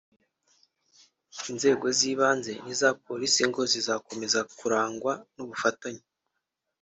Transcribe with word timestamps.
Inzego 1.51 1.85
z’ibanze 1.97 2.51
n’iza 2.63 2.89
polisi 3.05 3.41
ngo 3.49 3.61
zizakomeza 3.71 4.39
kurangwa 4.57 5.13
n’ubufatanye 5.35 6.03